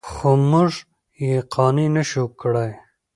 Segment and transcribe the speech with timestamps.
[0.09, 0.71] خو موږ
[1.23, 2.71] یې قانع نه شوو کړی.